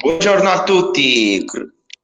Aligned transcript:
Buongiorno 0.00 0.48
a 0.48 0.62
tutti, 0.62 1.44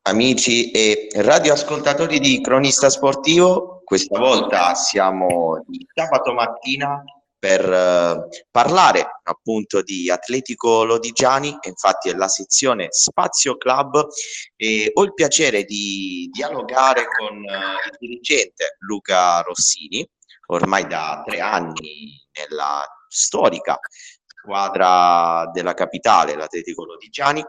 amici 0.02 0.72
e 0.72 1.06
radioascoltatori 1.14 2.18
di 2.18 2.40
Cronista 2.40 2.90
Sportivo. 2.90 3.82
Questa 3.84 4.18
volta 4.18 4.74
siamo 4.74 5.64
il 5.70 5.86
sabato 5.94 6.32
mattina 6.32 7.04
per 7.38 7.64
uh, 7.64 8.28
parlare 8.50 9.20
appunto 9.22 9.80
di 9.82 10.10
Atletico 10.10 10.82
Lodigiani, 10.82 11.56
infatti 11.60 12.08
è 12.08 12.14
la 12.14 12.26
sezione 12.26 12.88
Spazio 12.90 13.56
Club 13.56 14.08
e 14.56 14.90
ho 14.92 15.04
il 15.04 15.14
piacere 15.14 15.62
di 15.62 16.28
dialogare 16.32 17.04
con 17.06 17.36
uh, 17.36 17.90
il 17.90 17.96
dirigente 18.00 18.74
Luca 18.80 19.40
Rossini, 19.42 20.04
ormai 20.46 20.84
da 20.88 21.22
tre 21.24 21.38
anni 21.38 22.20
nella 22.32 22.84
storica 23.06 23.78
squadra 24.44 25.48
della 25.52 25.74
capitale, 25.74 26.34
l'Atletico 26.34 26.84
Lodigiani, 26.84 27.42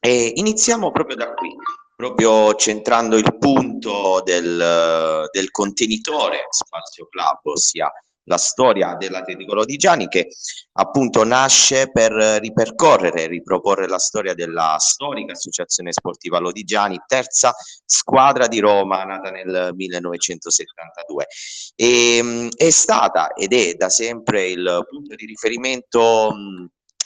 e 0.00 0.32
iniziamo 0.36 0.90
proprio 0.90 1.16
da 1.16 1.34
qui, 1.34 1.54
proprio 1.96 2.54
centrando 2.54 3.16
il 3.16 3.36
punto 3.38 4.22
del, 4.24 5.28
del 5.30 5.50
contenitore 5.50 6.46
Spazio 6.50 7.06
Club, 7.08 7.40
ossia 7.42 7.92
la 8.28 8.36
storia 8.36 8.94
dell'Atletico 8.94 9.54
Lodigiani 9.54 10.06
che 10.06 10.28
appunto 10.74 11.24
nasce 11.24 11.90
per 11.90 12.12
ripercorrere, 12.12 13.26
riproporre 13.26 13.88
la 13.88 13.98
storia 13.98 14.34
della 14.34 14.76
storica 14.78 15.32
associazione 15.32 15.92
sportiva 15.92 16.38
Lodigiani, 16.38 17.00
terza 17.06 17.52
squadra 17.84 18.46
di 18.46 18.60
Roma 18.60 19.02
nata 19.02 19.30
nel 19.30 19.72
1972. 19.74 21.26
E, 21.74 22.48
è 22.56 22.70
stata 22.70 23.32
ed 23.32 23.52
è 23.52 23.74
da 23.74 23.88
sempre 23.88 24.46
il 24.46 24.86
punto 24.88 25.14
di 25.14 25.26
riferimento 25.26 26.32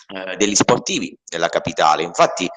eh, 0.09 0.37
degli 0.37 0.55
sportivi 0.55 1.17
della 1.25 1.49
capitale. 1.49 2.03
Infatti 2.03 2.49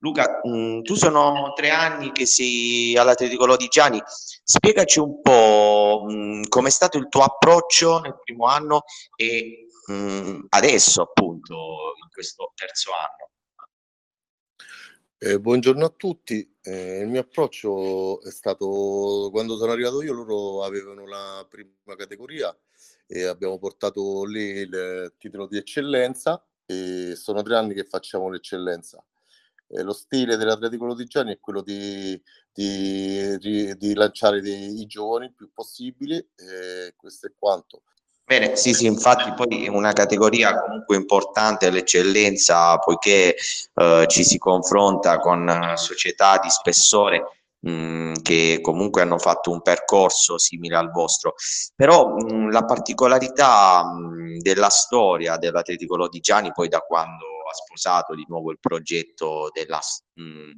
Luca, 0.00 0.40
mm, 0.46 0.82
tu 0.82 0.94
sono 0.94 1.52
tre 1.56 1.70
anni 1.70 2.12
che 2.12 2.24
sei 2.24 2.96
all'Atletico 2.96 3.46
Lodigiani, 3.46 4.00
spiegaci 4.04 5.00
un 5.00 5.20
po' 5.20 6.06
mm, 6.08 6.42
com'è 6.48 6.70
stato 6.70 6.98
il 6.98 7.08
tuo 7.08 7.22
approccio 7.22 7.98
nel 7.98 8.16
primo 8.22 8.46
anno 8.46 8.82
e 9.16 9.66
mm, 9.90 10.44
adesso 10.50 11.02
appunto 11.02 11.54
in 12.00 12.08
questo 12.12 12.52
terzo 12.54 12.92
anno. 12.92 13.30
Eh, 15.20 15.40
buongiorno 15.40 15.84
a 15.84 15.88
tutti, 15.88 16.48
eh, 16.62 17.00
il 17.00 17.08
mio 17.08 17.20
approccio 17.22 18.22
è 18.22 18.30
stato 18.30 19.30
quando 19.32 19.56
sono 19.56 19.72
arrivato 19.72 20.00
io, 20.00 20.12
loro 20.12 20.62
avevano 20.62 21.08
la 21.08 21.44
prima 21.50 21.96
categoria 21.96 22.56
e 23.04 23.24
abbiamo 23.24 23.58
portato 23.58 24.24
lì 24.24 24.42
il 24.42 25.14
titolo 25.18 25.48
di 25.48 25.56
eccellenza 25.56 26.40
e 26.64 27.16
sono 27.16 27.42
tre 27.42 27.56
anni 27.56 27.74
che 27.74 27.82
facciamo 27.82 28.30
l'eccellenza 28.30 29.04
eh, 29.68 29.82
lo 29.82 29.92
stile 29.92 30.36
dell'Atletico 30.36 30.86
Lodigiani 30.86 31.32
è 31.32 31.38
quello 31.40 31.62
di, 31.62 32.20
di, 32.52 33.36
di, 33.38 33.76
di 33.76 33.94
lanciare 33.94 34.40
dei, 34.40 34.80
i 34.80 34.86
giovani 34.86 35.26
il 35.26 35.34
più 35.34 35.50
possibile, 35.52 36.28
eh, 36.36 36.94
questo 36.96 37.26
è 37.26 37.32
quanto. 37.38 37.82
Bene, 38.28 38.56
sì, 38.56 38.74
sì, 38.74 38.84
infatti 38.84 39.32
poi 39.32 39.64
è 39.64 39.68
una 39.68 39.94
categoria 39.94 40.60
comunque 40.60 40.96
importante 40.96 41.70
l'eccellenza, 41.70 42.76
poiché 42.76 43.34
eh, 43.74 44.04
ci 44.06 44.22
si 44.22 44.36
confronta 44.36 45.18
con 45.18 45.72
società 45.76 46.38
di 46.38 46.50
spessore 46.50 47.22
mm, 47.66 48.12
che 48.20 48.58
comunque 48.60 49.00
hanno 49.00 49.16
fatto 49.16 49.50
un 49.50 49.62
percorso 49.62 50.36
simile 50.36 50.76
al 50.76 50.90
vostro. 50.90 51.36
Però 51.74 52.16
mh, 52.16 52.34
mm, 52.34 52.50
la 52.50 52.66
particolarità 52.66 53.84
mh, 53.84 53.98
mm, 53.98 54.38
della 54.40 54.68
storia 54.68 55.38
dell'Atletico 55.38 55.96
Lodigiani, 55.96 56.52
poi 56.52 56.68
da 56.68 56.80
quando 56.80 57.37
ha 57.48 57.54
sposato 57.54 58.14
di 58.14 58.24
nuovo 58.28 58.50
il 58.50 58.58
progetto 58.60 59.50
della, 59.52 59.80
mh, 60.14 60.52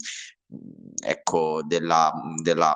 ecco, 1.04 1.62
della, 1.64 2.12
della 2.42 2.74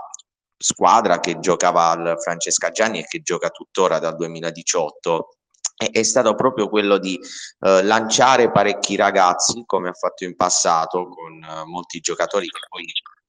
squadra 0.56 1.21
che 1.21 1.39
giocava 1.41 1.91
al 1.91 2.15
Francesca 2.21 2.71
Gianni 2.71 3.01
e 3.01 3.06
che 3.06 3.21
gioca 3.21 3.51
tuttora 3.51 3.99
dal 3.99 4.16
2018 4.16 5.37
è, 5.77 5.91
è 5.91 6.03
stato 6.03 6.34
proprio 6.34 6.69
quello 6.69 6.99
di 6.99 7.19
eh, 7.61 7.83
lanciare 7.83 8.50
parecchi 8.50 8.97
ragazzi 8.97 9.62
come 9.66 9.88
ha 9.88 9.94
fatto 9.94 10.25
in 10.25 10.37
passato 10.37 11.09
con 11.09 11.43
eh, 11.43 11.65
molti 11.67 12.00
giocatori 12.00 12.47
che 12.47 12.61
poi 12.69 12.84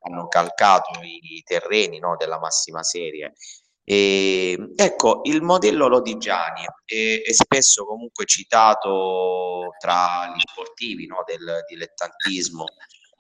hanno 0.08 0.28
calcato 0.28 1.00
i 1.02 1.42
terreni 1.44 2.00
no, 2.00 2.16
della 2.16 2.40
massima 2.40 2.84
serie 2.84 3.34
e, 3.88 4.72
ecco, 4.76 5.22
il 5.26 5.44
modello 5.44 5.88
Lodigiani 5.88 6.66
è, 6.84 7.22
è, 7.24 7.32
spesso 7.32 7.86
comunque 7.86 8.26
citato 8.26 9.76
tra 9.80 10.34
gli 10.36 10.40
sportivi 10.40 11.06
no, 11.06 11.24
del 11.24 11.64
dilettantismo. 11.70 12.66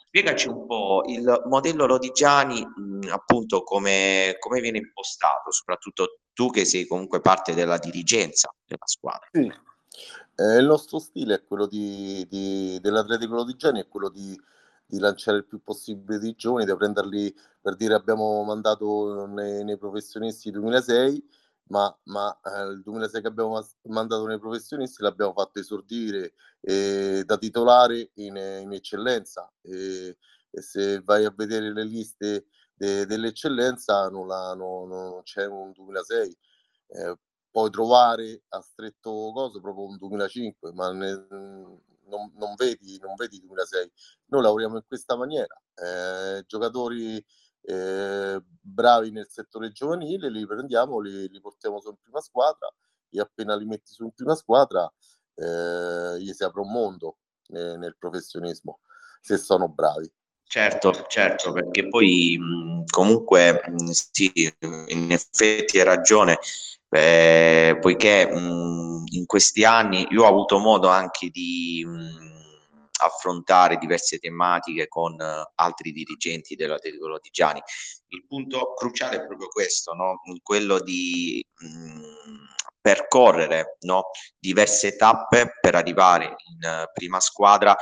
Spiegaci 0.08 0.48
un 0.48 0.66
po' 0.66 1.04
il 1.06 1.44
modello 1.46 1.86
Lodigiani, 1.86 2.66
mh, 2.66 3.10
appunto, 3.12 3.62
come, 3.62 4.38
come, 4.40 4.60
viene 4.60 4.80
impostato, 4.80 5.52
soprattutto 5.52 6.22
tu 6.34 6.50
che 6.50 6.66
sei 6.66 6.88
comunque 6.88 7.22
parte 7.22 7.54
della 7.54 7.78
dirigenza 7.78 8.52
della 8.66 8.88
squadra. 8.88 9.28
Sì. 9.32 9.46
Eh, 10.38 10.58
il 10.58 10.66
nostro 10.66 10.98
stile 10.98 11.36
è 11.36 11.44
quello 11.46 11.68
di, 11.68 12.26
di, 12.28 12.80
dell'Atletico 12.82 13.36
Lodigiani, 13.36 13.82
è 13.82 13.88
quello 13.88 14.10
di 14.10 14.36
di 14.86 15.00
lanciare 15.00 15.38
il 15.38 15.46
più 15.46 15.62
possibile 15.62 16.20
di 16.20 16.36
giovani, 16.36 16.66
da 16.66 16.76
prenderli 16.76 17.34
per 17.62 17.76
dire 17.76 17.96
abbiamo 17.96 18.44
mandato 18.44 19.26
nei, 19.26 19.64
nei 19.64 19.78
professionisti 19.78 20.52
2006, 20.52 21.24
ma, 21.68 21.96
ma 22.04 22.38
eh, 22.44 22.72
il 22.74 22.82
2006 22.84 23.22
che 23.22 23.28
abbiamo 23.28 23.60
mandato 23.84 24.26
nei 24.28 24.40
professionisti 24.40 25.02
l'abbiamo 25.02 25.34
fatto 25.34 25.60
esordire 25.60 26.34
eh, 26.62 27.24
da 27.26 27.38
titolare 27.38 28.12
in, 28.16 28.36
in 28.36 28.72
eccellenza 28.72 29.52
e, 29.62 30.18
e, 30.52 30.62
se 30.62 31.02
vai 31.02 31.26
a 31.26 31.34
vedere 31.36 31.74
le 31.74 31.84
liste 31.84 32.46
de, 32.76 33.06
dell'eccellenza 33.06 34.10
non, 34.10 34.28
la, 34.28 34.54
no, 34.54 34.86
non, 34.86 35.22
c'è 35.24 35.46
un 35.48 35.72
2006. 35.72 36.38
Eh, 36.88 37.18
puoi 37.50 37.70
trovare 37.72 38.44
a 38.50 38.62
stretto 38.62 39.32
coso 39.34 39.62
proprio 39.62 39.86
un 39.86 39.98
2005, 39.98 40.74
ma 40.74 40.92
ne, 40.92 41.26
non, 42.08 42.32
non, 42.36 42.56
vedi, 42.56 42.98
non 43.00 43.16
vedi 43.16 43.40
2006. 43.40 43.92
Noi 44.28 44.42
lavoriamo 44.42 44.78
in 44.78 44.84
questa 44.88 45.16
maniera, 45.16 45.60
eh, 45.76 46.44
giocatori 46.46 47.24
eh, 47.62 48.42
bravi 48.62 49.12
nel 49.12 49.28
settore 49.30 49.72
giovanile, 49.72 50.30
li 50.30 50.46
prendiamo, 50.46 51.00
li, 51.00 51.28
li, 51.30 51.42
portiamo 51.42 51.80
su 51.80 51.90
in 51.90 51.98
prima 52.02 52.22
squadra 52.22 52.72
e 53.10 53.20
appena 53.20 53.56
li 53.56 53.66
metti 53.66 53.92
su 53.92 54.04
in 54.04 54.12
prima 54.12 54.36
squadra 54.36 54.92
eh, 55.36 56.18
gli 56.20 56.32
si 56.34 56.44
apre 56.44 56.62
un 56.62 56.72
mondo 56.72 57.18
eh, 57.48 57.78
nel 57.78 57.96
professionismo, 57.98 58.80
se 59.22 59.38
sono 59.38 59.68
bravi. 59.68 60.12
Certo, 60.48 61.06
certo, 61.08 61.52
perché 61.52 61.88
poi 61.88 62.38
mh, 62.40 62.86
comunque 62.92 63.62
mh, 63.68 63.90
sì, 63.92 64.32
in 64.88 65.12
effetti 65.12 65.80
hai 65.80 65.86
ragione, 65.86 66.40
eh, 66.90 67.78
poiché 67.82 68.28
mh, 68.28 69.04
in 69.14 69.26
questi 69.26 69.66
anni 69.66 70.08
io 70.12 70.24
ho 70.24 70.28
avuto 70.28 70.60
modo 70.60 70.88
anche 70.88 71.30
di 71.30 71.86
affrontare 72.98 73.78
diverse 73.78 74.20
tematiche 74.20 74.88
con 74.88 75.14
uh, 75.14 75.52
altri 75.56 75.92
dirigenti 75.92 76.56
dell'Atletico 76.56 77.08
Lodigiani. 77.08 77.62
Il 78.08 78.26
punto 78.26 78.74
cruciale 78.74 79.18
è 79.18 79.26
proprio 79.26 79.50
questo, 79.50 79.94
no? 79.94 80.22
quello 80.42 80.80
di 80.80 81.44
percorrere 82.80 83.78
no? 83.82 84.12
diverse 84.40 84.96
tappe 84.96 85.58
per 85.60 85.76
arrivare 85.76 86.26
in 86.26 86.70
uh, 86.70 86.92
prima 86.94 87.20
squadra 87.20 87.76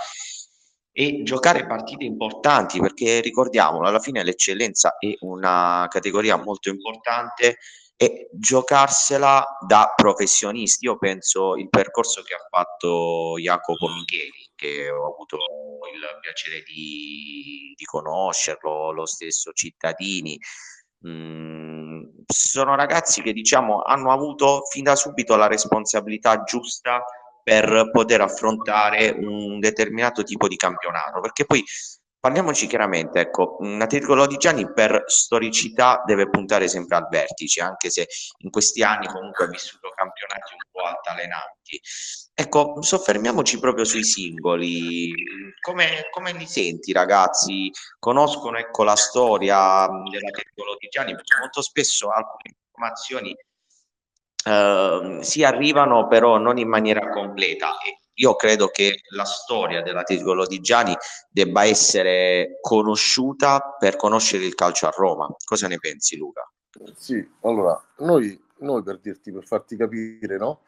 e 0.95 1.23
giocare 1.23 1.65
partite 1.65 2.05
importanti 2.05 2.79
perché 2.79 3.19
ricordiamolo 3.19 3.87
alla 3.87 3.99
fine 3.99 4.23
l'eccellenza 4.23 4.95
è 4.99 5.15
una 5.21 5.87
categoria 5.89 6.37
molto 6.37 6.69
importante 6.69 7.57
e 7.95 8.29
giocarsela 8.31 9.57
da 9.67 9.91
professionisti. 9.95 10.85
Io 10.85 10.97
penso 10.97 11.55
il 11.55 11.69
percorso 11.69 12.21
che 12.21 12.35
ha 12.35 12.47
fatto 12.47 13.35
Jacopo 13.37 13.87
Micheli, 13.87 14.49
che 14.55 14.89
ho 14.89 15.11
avuto 15.13 15.37
il 15.93 16.19
piacere 16.21 16.61
di, 16.63 17.73
di 17.75 17.85
conoscerlo, 17.85 18.91
lo 18.91 19.05
stesso 19.05 19.51
Cittadini. 19.51 20.37
Mm, 21.07 22.03
sono 22.25 22.75
ragazzi 22.75 23.21
che 23.21 23.33
diciamo 23.33 23.81
hanno 23.81 24.11
avuto 24.11 24.61
fin 24.69 24.83
da 24.83 24.95
subito 24.95 25.35
la 25.35 25.47
responsabilità 25.47 26.43
giusta 26.43 27.03
per 27.43 27.89
poter 27.91 28.21
affrontare 28.21 29.09
un 29.09 29.59
determinato 29.59 30.23
tipo 30.23 30.47
di 30.47 30.55
campionato 30.55 31.19
perché 31.19 31.45
poi 31.45 31.63
Parliamoci 32.23 32.67
chiaramente, 32.67 33.19
ecco, 33.19 33.57
Atletico 33.59 34.15
Lodigiani 34.15 34.71
per 34.71 35.03
storicità 35.07 36.03
deve 36.05 36.29
puntare 36.29 36.69
sempre 36.69 36.95
al 36.95 37.09
vertice, 37.09 37.59
anche 37.59 37.89
se 37.89 38.07
in 38.37 38.49
questi 38.49 38.81
anni 38.81 39.07
comunque 39.07 39.43
ha 39.43 39.49
vissuto 39.49 39.89
campionati 39.89 40.53
un 40.53 40.71
po' 40.71 40.83
altalenanti. 40.83 41.81
Ecco, 42.33 42.81
soffermiamoci 42.81 43.59
proprio 43.59 43.83
sui 43.83 44.05
singoli. 44.05 45.11
Come, 45.59 46.07
come 46.11 46.31
li 46.31 46.45
senti, 46.45 46.93
ragazzi? 46.93 47.69
Conoscono 47.99 48.57
ecco, 48.57 48.83
la 48.83 48.95
storia 48.95 49.85
dell'Atletico 49.87 50.63
Lodigiani? 50.63 51.15
Perché 51.15 51.37
molto 51.39 51.61
spesso 51.61 52.07
alcune 52.07 52.55
informazioni 52.55 53.35
Uh, 54.45 55.21
si 55.21 55.43
arrivano 55.43 56.07
però 56.07 56.37
non 56.37 56.57
in 56.57 56.67
maniera 56.67 57.07
completa 57.09 57.69
io 58.15 58.35
credo 58.35 58.67
che 58.67 59.01
la 59.09 59.25
storia 59.25 59.81
dell'Atletico 59.81 60.33
Lodigiani 60.33 60.95
debba 61.29 61.63
essere 61.65 62.59
conosciuta 62.61 63.75
per 63.79 63.95
conoscere 63.95 64.45
il 64.45 64.53
calcio 64.53 64.85
a 64.85 64.93
Roma. 64.95 65.33
Cosa 65.43 65.67
ne 65.67 65.77
pensi 65.77 66.15
Luca? 66.17 66.47
Sì, 66.95 67.27
allora, 67.41 67.81
noi, 67.99 68.39
noi 68.59 68.83
per 68.83 68.99
dirti, 68.99 69.31
per 69.31 69.45
farti 69.45 69.75
capire, 69.75 70.37
no? 70.37 70.61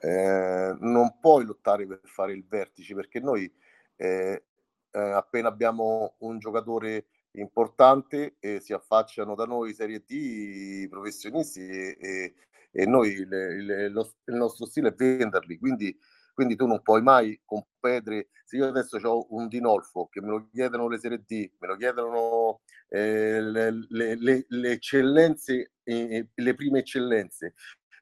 Eh, 0.00 0.74
non 0.80 1.18
puoi 1.20 1.44
lottare 1.44 1.86
per 1.86 2.00
fare 2.04 2.32
il 2.32 2.44
vertice 2.46 2.94
perché 2.94 3.20
noi 3.20 3.50
eh, 3.96 4.42
eh, 4.90 4.98
appena 4.98 5.48
abbiamo 5.48 6.14
un 6.18 6.38
giocatore 6.38 7.06
importante 7.32 8.36
e 8.40 8.60
si 8.60 8.72
affacciano 8.72 9.34
da 9.34 9.44
noi 9.44 9.74
Serie 9.74 10.02
D 10.06 10.88
professionisti 10.88 11.66
e, 11.66 11.96
e, 12.00 12.34
e 12.72 12.86
noi 12.86 13.24
le, 13.26 13.62
le, 13.62 13.88
lo, 13.88 14.14
il 14.24 14.34
nostro 14.34 14.66
stile 14.66 14.88
è 14.88 14.94
venderli, 14.94 15.58
quindi, 15.58 15.96
quindi 16.32 16.56
tu 16.56 16.66
non 16.66 16.82
puoi 16.82 17.02
mai 17.02 17.40
competere. 17.44 18.30
Se 18.44 18.56
io 18.56 18.66
adesso 18.66 18.96
ho 18.96 19.26
un 19.30 19.46
Dinolfo 19.48 20.08
che 20.08 20.20
me 20.20 20.28
lo 20.28 20.48
chiedono 20.50 20.88
le 20.88 20.98
Serie 20.98 21.22
D, 21.26 21.50
me 21.58 21.68
lo 21.68 21.76
chiedono 21.76 22.60
eh, 22.88 23.40
le, 23.40 23.86
le, 23.88 24.46
le, 24.48 24.70
eccellenze, 24.70 25.72
eh, 25.82 26.28
le 26.34 26.54
prime 26.54 26.80
eccellenze, 26.80 27.54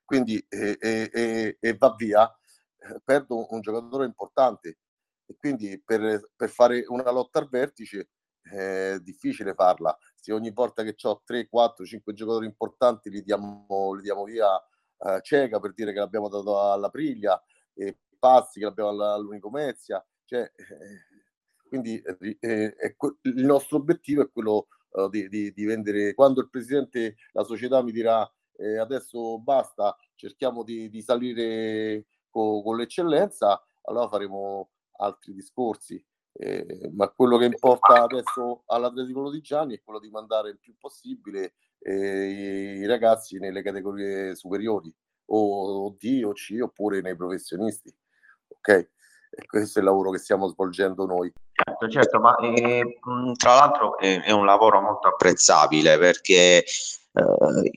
quindi 0.04 0.44
eh, 0.48 1.56
e 1.58 1.76
va 1.76 1.94
via, 1.96 2.28
eh, 2.78 3.00
perdo 3.04 3.46
un 3.52 3.60
giocatore 3.60 4.06
importante 4.06 4.78
e 5.26 5.36
quindi 5.36 5.80
per, 5.84 6.30
per 6.34 6.48
fare 6.48 6.84
una 6.88 7.10
lotta 7.10 7.38
al 7.38 7.48
vertice 7.48 8.08
è 8.42 8.98
difficile 9.00 9.54
farla. 9.54 9.96
Se 10.20 10.32
ogni 10.32 10.50
volta 10.50 10.82
che 10.82 10.94
ho 11.02 11.22
3, 11.24 11.48
4, 11.48 11.84
5 11.84 12.12
giocatori 12.12 12.46
importanti 12.46 13.08
li 13.10 13.22
diamo, 13.22 13.94
li 13.94 14.02
diamo 14.02 14.24
via 14.24 14.62
eh, 14.98 15.20
cieca 15.22 15.58
per 15.58 15.72
dire 15.72 15.92
che 15.92 15.98
l'abbiamo 15.98 16.28
dato 16.28 16.60
alla 16.60 16.90
Priglia 16.90 17.42
e 17.72 17.98
passi 18.18 18.58
che 18.58 18.66
l'abbiamo 18.66 18.90
all'Unico 18.90 19.50
Mezia. 19.50 20.04
Cioè, 20.24 20.42
eh, 20.42 21.66
quindi 21.66 22.00
eh, 22.40 22.76
il 23.22 23.44
nostro 23.44 23.78
obiettivo 23.78 24.22
è 24.22 24.30
quello 24.30 24.66
eh, 24.92 25.08
di, 25.10 25.28
di, 25.28 25.52
di, 25.52 25.64
vendere. 25.64 26.14
Quando 26.14 26.40
il 26.40 26.50
presidente, 26.50 27.16
la 27.32 27.44
società 27.44 27.82
mi 27.82 27.92
dirà 27.92 28.30
eh, 28.56 28.76
adesso 28.76 29.38
basta, 29.38 29.96
cerchiamo 30.14 30.62
di, 30.62 30.90
di 30.90 31.00
salire 31.00 32.06
co, 32.28 32.62
con 32.62 32.76
l'eccellenza, 32.76 33.64
allora 33.82 34.08
faremo 34.08 34.70
altri 34.98 35.32
discorsi. 35.32 36.04
Eh, 36.42 36.88
ma 36.94 37.06
quello 37.10 37.36
che 37.36 37.44
importa 37.44 38.02
adesso 38.02 38.62
all'Atletico 38.64 39.20
Lodigiani 39.20 39.74
è 39.74 39.82
quello 39.84 39.98
di 39.98 40.08
mandare 40.08 40.48
il 40.48 40.58
più 40.58 40.74
possibile 40.78 41.52
eh, 41.80 42.78
i 42.80 42.86
ragazzi 42.86 43.38
nelle 43.38 43.62
categorie 43.62 44.34
superiori 44.34 44.90
o 45.32 45.94
D 45.98 46.22
o 46.24 46.32
C 46.32 46.56
oppure 46.62 47.02
nei 47.02 47.14
professionisti. 47.14 47.94
Ok? 48.48 48.68
E 48.68 49.46
questo 49.46 49.78
è 49.78 49.82
il 49.82 49.88
lavoro 49.88 50.10
che 50.10 50.18
stiamo 50.18 50.48
svolgendo 50.48 51.04
noi. 51.04 51.30
Certo, 51.52 51.88
certo, 51.90 52.20
ma 52.20 52.34
eh, 52.36 52.98
tra 53.36 53.54
l'altro 53.56 53.98
è, 53.98 54.22
è, 54.22 54.30
un 54.30 54.46
lavoro 54.46 54.80
molto 54.80 55.08
apprezzabile 55.08 55.98
perché 55.98 56.64
eh, 56.64 57.70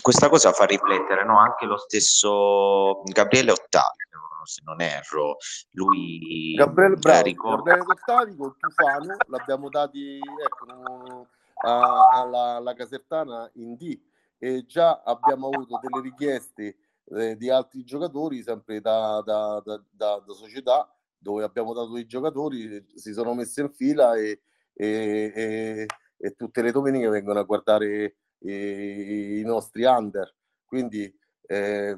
questa 0.00 0.30
cosa 0.30 0.52
fa 0.52 0.64
riflettere 0.64 1.22
no? 1.26 1.38
anche 1.38 1.66
lo 1.66 1.76
stesso 1.76 3.02
Gabriele 3.04 3.50
Ottavi 3.50 4.04
se 4.46 4.62
non 4.64 4.80
erro. 4.80 5.36
Lui 5.72 6.54
Gabriele, 6.54 6.96
bravo, 6.96 7.22
ricorda... 7.22 7.76
Gabriele 7.76 8.36
con 8.36 8.54
Tufano 8.58 9.16
l'abbiamo 9.28 9.68
dati 9.68 10.18
ecco, 10.18 11.28
a, 11.62 12.08
alla, 12.12 12.56
alla, 12.56 12.74
Casertana 12.74 13.50
in 13.54 13.76
D 13.76 13.98
e 14.38 14.64
già 14.66 15.02
abbiamo 15.04 15.48
avuto 15.48 15.78
delle 15.80 16.02
richieste 16.02 16.76
eh, 17.06 17.36
di 17.36 17.50
altri 17.50 17.84
giocatori 17.84 18.42
sempre 18.42 18.80
da, 18.80 19.22
da, 19.24 19.62
da, 19.64 19.82
da, 19.90 20.22
società 20.32 20.88
dove 21.16 21.44
abbiamo 21.44 21.72
dato 21.72 21.96
i 21.96 22.06
giocatori, 22.06 22.86
si 22.94 23.12
sono 23.14 23.32
messi 23.34 23.60
in 23.60 23.70
fila 23.70 24.14
e, 24.14 24.42
e, 24.74 25.32
e, 25.34 25.86
e 26.18 26.30
tutte 26.34 26.60
le 26.60 26.70
domeniche 26.70 27.08
vengono 27.08 27.38
a 27.38 27.44
guardare 27.44 28.16
i, 28.40 29.38
i 29.40 29.42
nostri 29.42 29.84
under. 29.84 30.34
Quindi 30.66 31.12
eh, 31.46 31.96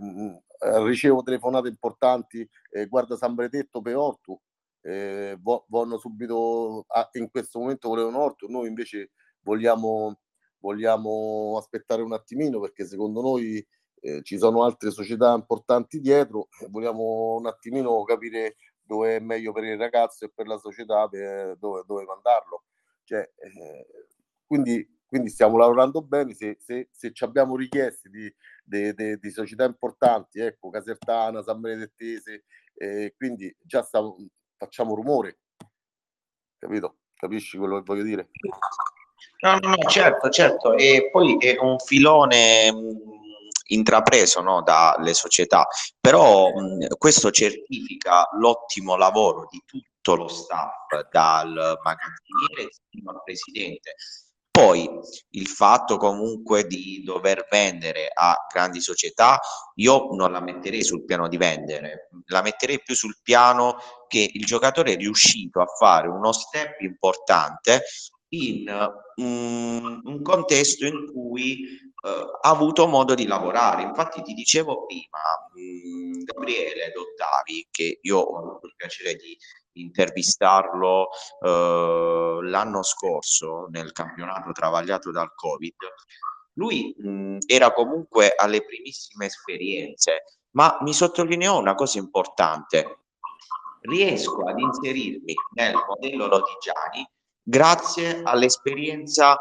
ricevo 0.84 1.22
telefonate 1.22 1.68
importanti, 1.68 2.48
eh, 2.70 2.86
guarda 2.86 3.16
San 3.16 3.34
Benedetto 3.34 3.80
per 3.80 3.96
Ortu, 3.96 4.40
eh, 4.82 5.36
vogliono 5.40 5.98
subito, 5.98 6.84
ah, 6.88 7.08
in 7.12 7.30
questo 7.30 7.58
momento 7.58 7.88
volevano 7.88 8.18
Ortu, 8.18 8.46
noi 8.48 8.68
invece 8.68 9.10
vogliamo, 9.40 10.20
vogliamo 10.58 11.56
aspettare 11.58 12.02
un 12.02 12.12
attimino 12.12 12.60
perché 12.60 12.86
secondo 12.86 13.20
noi 13.20 13.66
eh, 14.00 14.22
ci 14.22 14.38
sono 14.38 14.62
altre 14.64 14.90
società 14.90 15.34
importanti 15.34 16.00
dietro, 16.00 16.48
vogliamo 16.68 17.36
un 17.36 17.46
attimino 17.46 18.02
capire 18.04 18.56
dove 18.82 19.16
è 19.16 19.20
meglio 19.20 19.52
per 19.52 19.64
il 19.64 19.78
ragazzo 19.78 20.24
e 20.24 20.30
per 20.32 20.46
la 20.46 20.58
società, 20.58 21.08
per 21.08 21.56
dove, 21.58 21.82
dove 21.86 22.04
mandarlo. 22.04 22.64
Cioè, 23.02 23.18
eh, 23.36 23.86
quindi 24.46 24.94
quindi 25.06 25.30
stiamo 25.30 25.56
lavorando 25.56 26.02
bene, 26.02 26.34
se, 26.34 26.58
se, 26.60 26.88
se 26.90 27.12
abbiamo 27.20 27.56
richieste 27.56 28.08
di, 28.08 28.32
di, 28.66 29.30
società 29.30 29.64
importanti, 29.64 30.40
ecco, 30.40 30.70
Casertana, 30.70 31.42
San 31.42 31.60
Benedettese, 31.60 32.44
eh, 32.74 33.14
quindi 33.16 33.54
già 33.60 33.82
stiamo, 33.82 34.16
facciamo 34.56 34.94
rumore, 34.94 35.38
capito? 36.58 36.96
Capisci 37.14 37.56
quello 37.56 37.76
che 37.76 37.82
voglio 37.84 38.02
dire? 38.02 38.28
No, 39.40 39.58
no, 39.58 39.68
no, 39.68 39.88
certo, 39.88 40.28
certo, 40.28 40.76
e 40.76 41.08
poi 41.10 41.36
è 41.38 41.56
un 41.58 41.78
filone 41.78 42.72
mh, 42.72 43.00
intrapreso 43.68 44.40
no, 44.40 44.62
dalle 44.62 45.14
società, 45.14 45.66
però 46.00 46.48
mh, 46.48 46.96
questo 46.98 47.30
certifica 47.30 48.28
l'ottimo 48.38 48.96
lavoro 48.96 49.46
di 49.50 49.62
tutto 49.64 50.16
lo 50.16 50.28
staff, 50.28 50.72
dal 51.10 51.78
magazziniere 51.82 52.70
fino 52.88 53.10
al 53.10 53.22
presidente, 53.24 53.94
poi 54.56 54.88
il 55.32 55.46
fatto 55.48 55.98
comunque 55.98 56.66
di 56.66 57.02
dover 57.04 57.46
vendere 57.50 58.08
a 58.10 58.34
grandi 58.50 58.80
società, 58.80 59.38
io 59.74 60.08
non 60.14 60.32
la 60.32 60.40
metterei 60.40 60.82
sul 60.82 61.04
piano 61.04 61.28
di 61.28 61.36
vendere, 61.36 62.08
la 62.28 62.40
metterei 62.40 62.80
più 62.82 62.94
sul 62.94 63.18
piano 63.22 63.76
che 64.08 64.30
il 64.32 64.46
giocatore 64.46 64.94
è 64.94 64.96
riuscito 64.96 65.60
a 65.60 65.66
fare 65.66 66.08
uno 66.08 66.32
step 66.32 66.80
importante 66.80 67.82
in 68.28 68.66
um, 69.16 70.00
un 70.02 70.22
contesto 70.22 70.86
in 70.86 71.12
cui 71.12 71.78
uh, 72.04 72.08
ha 72.40 72.48
avuto 72.48 72.86
modo 72.86 73.14
di 73.14 73.26
lavorare. 73.26 73.82
Infatti 73.82 74.22
ti 74.22 74.32
dicevo 74.32 74.86
prima, 74.86 75.18
um, 75.54 76.24
Gabriele 76.24 76.92
Dottavi, 76.94 77.68
che 77.70 77.98
io 78.00 78.18
ho 78.18 78.38
avuto 78.38 78.68
il 78.68 78.74
piacere 78.74 79.16
di 79.16 79.36
intervistarlo 79.80 81.08
eh, 81.42 82.38
l'anno 82.42 82.82
scorso 82.82 83.66
nel 83.70 83.92
campionato 83.92 84.52
travagliato 84.52 85.10
dal 85.10 85.34
Covid, 85.34 85.74
lui 86.54 86.94
mh, 86.98 87.38
era 87.46 87.72
comunque 87.72 88.34
alle 88.34 88.64
primissime 88.64 89.26
esperienze, 89.26 90.24
ma 90.52 90.78
mi 90.80 90.92
sottolineò 90.92 91.58
una 91.58 91.74
cosa 91.74 91.98
importante. 91.98 93.00
Riesco 93.80 94.42
ad 94.42 94.58
inserirmi 94.58 95.34
nel 95.54 95.74
modello 95.74 96.26
Lodigiani 96.26 97.08
grazie 97.40 98.22
all'esperienza 98.24 99.38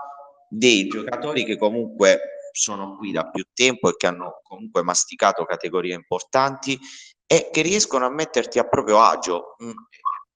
dei 0.48 0.88
giocatori 0.88 1.44
che 1.44 1.58
comunque 1.58 2.20
sono 2.52 2.96
qui 2.96 3.12
da 3.12 3.28
più 3.30 3.46
tempo 3.54 3.90
e 3.90 3.96
che 3.98 4.08
hanno 4.08 4.42
comunque 4.44 4.84
masticato 4.84 5.46
categorie 5.46 5.96
importanti 5.96 6.80
e 7.26 7.50
che 7.52 7.62
riescono 7.62 8.06
a 8.06 8.10
metterti 8.10 8.60
a 8.60 8.68
proprio 8.68 9.02
agio. 9.02 9.56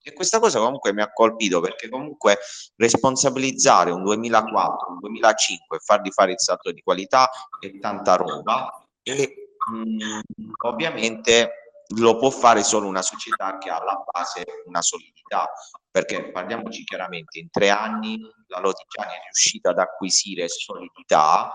E 0.10 0.14
questa 0.14 0.40
cosa 0.40 0.60
comunque 0.60 0.92
mi 0.92 1.04
ha 1.04 1.14
colpito 1.14 1.60
perché 1.60 1.88
comunque 1.88 2.40
responsabilizzare 2.78 3.92
un 3.92 4.02
2004, 4.02 4.92
un 4.92 5.00
2005 5.00 5.78
e 5.78 5.80
fargli 5.80 6.10
fare 6.10 6.32
il 6.32 6.40
salto 6.40 6.72
di 6.72 6.82
qualità 6.82 7.30
è 7.60 7.78
tanta 7.78 8.16
roba 8.16 8.84
e 9.04 9.54
mh, 9.72 10.20
ovviamente 10.66 11.52
lo 11.98 12.18
può 12.18 12.32
fare 12.32 12.64
solo 12.64 12.88
una 12.88 13.04
società 13.04 13.60
che 13.60 13.70
ha 13.70 13.78
alla 13.78 14.04
base 14.12 14.44
una 14.66 14.82
solidità. 14.82 15.48
Perché 15.92 16.32
parliamoci 16.32 16.84
chiaramente 16.84 17.38
in 17.38 17.52
tre 17.52 17.70
anni 17.70 18.20
la 18.48 18.60
Lodigiani 18.60 19.14
è 19.14 19.22
riuscita 19.26 19.70
ad 19.70 19.78
acquisire 19.78 20.48
solidità 20.48 21.54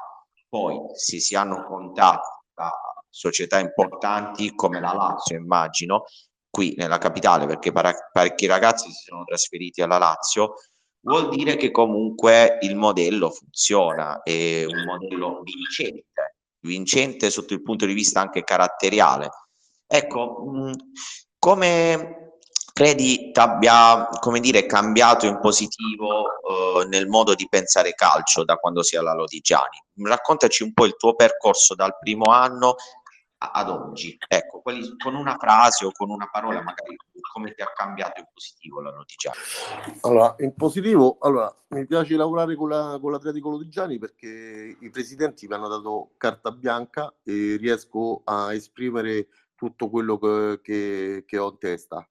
poi 0.48 0.78
se 0.94 1.18
si 1.18 1.34
hanno 1.34 1.64
contatti 1.64 2.28
da 2.54 2.70
società 3.10 3.58
importanti 3.58 4.54
come 4.54 4.78
la 4.78 4.92
Lazio 4.92 5.36
immagino 5.36 6.04
qui 6.54 6.72
nella 6.76 6.98
capitale 6.98 7.46
perché 7.46 7.72
parecchi 7.72 8.46
ragazzi 8.46 8.88
si 8.92 9.06
sono 9.08 9.24
trasferiti 9.24 9.82
alla 9.82 9.98
Lazio, 9.98 10.54
vuol 11.00 11.28
dire 11.30 11.56
che 11.56 11.72
comunque 11.72 12.58
il 12.60 12.76
modello 12.76 13.30
funziona, 13.30 14.22
è 14.22 14.64
un 14.64 14.84
modello 14.84 15.42
vincente, 15.42 16.36
vincente 16.60 17.30
sotto 17.30 17.54
il 17.54 17.62
punto 17.62 17.86
di 17.86 17.92
vista 17.92 18.20
anche 18.20 18.44
caratteriale. 18.44 19.30
Ecco, 19.84 20.44
mh, 20.46 20.72
come 21.40 22.38
credi 22.72 23.32
che 23.32 23.40
abbia, 23.40 24.08
come 24.20 24.38
dire, 24.38 24.64
cambiato 24.66 25.26
in 25.26 25.40
positivo 25.40 26.82
eh, 26.82 26.86
nel 26.86 27.08
modo 27.08 27.34
di 27.34 27.48
pensare 27.48 27.94
calcio 27.94 28.44
da 28.44 28.54
quando 28.56 28.80
è 28.88 28.96
alla 28.96 29.14
Lodigiani? 29.14 29.82
Raccontaci 30.04 30.62
un 30.62 30.72
po' 30.72 30.84
il 30.84 30.94
tuo 30.96 31.16
percorso 31.16 31.74
dal 31.74 31.98
primo 31.98 32.32
anno 32.32 32.76
ad 33.52 33.68
oggi? 33.68 34.16
Ecco, 34.26 34.60
quali, 34.60 34.96
con 34.96 35.14
una 35.14 35.36
frase 35.38 35.84
o 35.86 35.92
con 35.92 36.10
una 36.10 36.28
parola, 36.30 36.62
magari 36.62 36.96
come 37.32 37.52
ti 37.52 37.62
ha 37.62 37.72
cambiato 37.74 38.20
in 38.20 38.26
positivo 38.32 38.80
la 38.80 38.90
notizia? 38.90 39.32
Allora, 40.02 40.34
in 40.38 40.54
positivo, 40.54 41.18
allora, 41.20 41.54
mi 41.68 41.86
piace 41.86 42.16
lavorare 42.16 42.54
con, 42.54 42.68
la, 42.68 42.98
con 43.00 43.10
l'Atletico 43.10 43.50
Lodigiani 43.50 43.98
perché 43.98 44.76
i 44.78 44.90
presidenti 44.90 45.46
mi 45.46 45.54
hanno 45.54 45.68
dato 45.68 46.12
carta 46.16 46.50
bianca 46.50 47.12
e 47.22 47.56
riesco 47.56 48.22
a 48.24 48.52
esprimere 48.54 49.28
tutto 49.54 49.88
quello 49.88 50.18
che, 50.18 50.60
che, 50.62 51.24
che 51.26 51.38
ho 51.38 51.50
in 51.50 51.58
testa. 51.58 52.08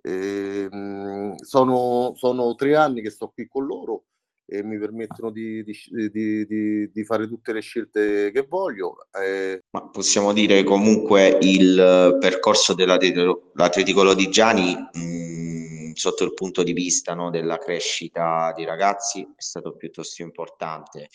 E, 0.00 0.68
ehm, 0.70 1.36
sono, 1.36 2.12
sono 2.16 2.54
tre 2.54 2.76
anni 2.76 3.02
che 3.02 3.10
sto 3.10 3.28
qui 3.28 3.46
con 3.48 3.66
loro 3.66 4.04
e 4.50 4.64
mi 4.64 4.78
permettono 4.78 5.30
di, 5.30 5.62
di, 5.62 6.10
di, 6.10 6.90
di, 6.90 7.04
fare 7.04 7.28
tutte 7.28 7.52
le 7.52 7.60
scelte 7.60 8.30
che 8.32 8.46
voglio. 8.48 9.06
Eh. 9.12 9.62
Ma 9.70 9.88
possiamo 9.90 10.32
dire 10.32 10.64
comunque 10.64 11.36
il 11.42 12.16
percorso 12.18 12.72
dell'Atletico 12.72 14.02
Lodigiani 14.02 14.74
mh, 14.74 15.92
sotto 15.92 16.24
il 16.24 16.32
punto 16.32 16.62
di 16.62 16.72
vista 16.72 17.12
no, 17.12 17.28
della 17.28 17.58
crescita 17.58 18.54
dei 18.56 18.64
ragazzi 18.64 19.20
è 19.20 19.42
stato 19.42 19.76
piuttosto 19.76 20.22
importante. 20.22 21.10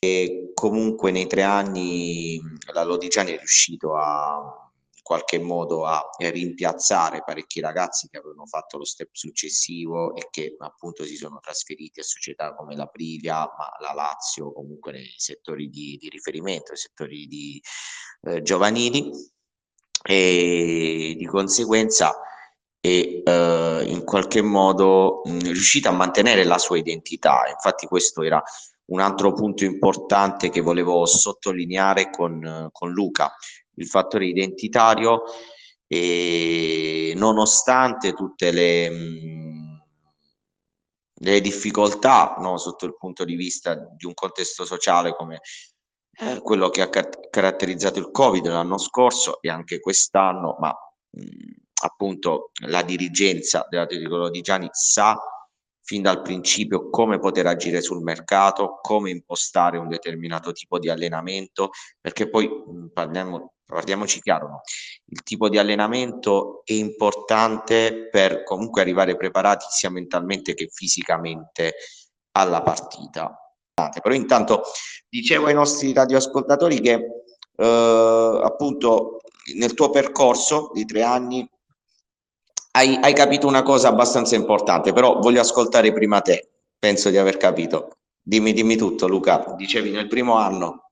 E 0.00 0.50
comunque 0.52 1.12
nei 1.12 1.28
tre 1.28 1.42
anni 1.42 2.40
la 2.72 2.82
Lodigiani 2.82 3.30
è 3.30 3.38
riuscito 3.38 3.94
a 3.94 4.61
qualche 5.02 5.38
modo 5.38 5.84
a 5.84 6.08
rimpiazzare 6.18 7.22
parecchi 7.24 7.60
ragazzi 7.60 8.08
che 8.08 8.18
avevano 8.18 8.46
fatto 8.46 8.78
lo 8.78 8.84
step 8.84 9.10
successivo 9.12 10.14
e 10.14 10.28
che 10.30 10.54
appunto 10.58 11.04
si 11.04 11.16
sono 11.16 11.40
trasferiti 11.40 12.00
a 12.00 12.04
società 12.04 12.54
come 12.54 12.76
la 12.76 12.86
Priglia, 12.86 13.40
ma 13.58 13.70
la 13.80 13.92
Lazio 13.92 14.52
comunque 14.52 14.92
nei 14.92 15.12
settori 15.16 15.68
di, 15.68 15.98
di 16.00 16.08
riferimento, 16.08 16.70
nei 16.70 16.78
settori 16.78 17.26
di 17.26 17.60
eh, 18.22 18.42
giovanili 18.42 19.10
e 20.04 21.14
di 21.16 21.26
conseguenza 21.26 22.16
è 22.80 22.88
eh, 22.88 23.84
in 23.86 24.02
qualche 24.04 24.42
modo 24.42 25.22
mh, 25.24 25.38
riuscita 25.38 25.90
a 25.90 25.92
mantenere 25.92 26.44
la 26.44 26.58
sua 26.58 26.78
identità. 26.78 27.48
Infatti 27.48 27.86
questo 27.86 28.22
era 28.22 28.42
un 28.86 29.00
altro 29.00 29.32
punto 29.32 29.64
importante 29.64 30.50
che 30.50 30.60
volevo 30.60 31.06
sottolineare 31.06 32.10
con, 32.10 32.68
con 32.72 32.90
Luca, 32.90 33.32
il 33.82 33.88
fattore 33.88 34.26
identitario 34.26 35.22
e 35.86 37.12
nonostante 37.16 38.14
tutte 38.14 38.50
le, 38.50 38.88
mh, 38.88 39.82
le 41.20 41.40
difficoltà 41.40 42.36
no, 42.38 42.56
sotto 42.56 42.86
il 42.86 42.96
punto 42.96 43.24
di 43.24 43.34
vista 43.34 43.74
di 43.74 44.06
un 44.06 44.14
contesto 44.14 44.64
sociale 44.64 45.14
come 45.14 45.40
eh, 46.18 46.40
quello 46.40 46.70
che 46.70 46.82
ha 46.82 46.88
ca- 46.88 47.08
caratterizzato 47.30 47.98
il 47.98 48.10
Covid 48.10 48.46
l'anno 48.46 48.78
scorso 48.78 49.40
e 49.42 49.50
anche 49.50 49.80
quest'anno, 49.80 50.56
ma 50.58 50.68
mh, 51.10 51.22
appunto 51.84 52.50
la 52.66 52.82
dirigenza 52.82 53.66
dell'Atletico 53.68 54.16
Lodigiani 54.16 54.68
sa 54.70 55.16
fin 55.82 56.02
dal 56.02 56.22
principio 56.22 56.88
come 56.90 57.18
poter 57.18 57.46
agire 57.46 57.80
sul 57.80 58.02
mercato, 58.02 58.78
come 58.80 59.10
impostare 59.10 59.78
un 59.78 59.88
determinato 59.88 60.52
tipo 60.52 60.78
di 60.78 60.88
allenamento, 60.88 61.70
perché 62.00 62.28
poi 62.28 62.48
parliamo, 62.92 63.54
parliamoci 63.64 64.20
chiaro, 64.20 64.48
no? 64.48 64.60
il 65.06 65.22
tipo 65.22 65.48
di 65.48 65.58
allenamento 65.58 66.62
è 66.64 66.72
importante 66.72 68.08
per 68.10 68.44
comunque 68.44 68.80
arrivare 68.80 69.16
preparati 69.16 69.66
sia 69.68 69.90
mentalmente 69.90 70.54
che 70.54 70.68
fisicamente 70.72 71.74
alla 72.32 72.62
partita. 72.62 73.36
Però 73.74 74.14
intanto 74.14 74.62
dicevo 75.08 75.46
ai 75.46 75.54
nostri 75.54 75.92
radioascoltatori 75.92 76.80
che 76.80 77.06
eh, 77.56 78.40
appunto 78.42 79.20
nel 79.56 79.74
tuo 79.74 79.90
percorso 79.90 80.70
di 80.72 80.84
tre 80.84 81.02
anni 81.02 81.48
hai, 82.72 82.98
hai 83.00 83.14
capito 83.14 83.46
una 83.46 83.62
cosa 83.62 83.88
abbastanza 83.88 84.34
importante, 84.34 84.92
però 84.92 85.18
voglio 85.18 85.40
ascoltare 85.40 85.92
prima 85.92 86.20
te. 86.20 86.48
Penso 86.78 87.10
di 87.10 87.16
aver 87.16 87.36
capito. 87.36 87.98
Dimmi, 88.20 88.52
dimmi 88.52 88.76
tutto, 88.76 89.06
Luca. 89.06 89.54
Dicevi 89.56 89.90
nel 89.90 90.08
primo 90.08 90.36
anno. 90.36 90.90